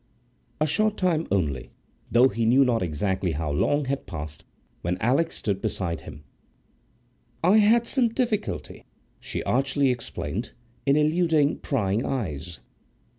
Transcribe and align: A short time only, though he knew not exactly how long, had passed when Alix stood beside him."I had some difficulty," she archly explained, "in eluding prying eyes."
A 0.59 0.65
short 0.65 0.97
time 0.97 1.27
only, 1.29 1.69
though 2.11 2.29
he 2.29 2.47
knew 2.47 2.65
not 2.65 2.81
exactly 2.81 3.33
how 3.33 3.51
long, 3.51 3.85
had 3.85 4.07
passed 4.07 4.43
when 4.81 4.97
Alix 4.97 5.35
stood 5.37 5.61
beside 5.61 5.99
him."I 5.99 7.57
had 7.57 7.85
some 7.85 8.07
difficulty," 8.09 8.83
she 9.19 9.43
archly 9.43 9.91
explained, 9.91 10.53
"in 10.87 10.95
eluding 10.95 11.59
prying 11.59 12.03
eyes." 12.03 12.61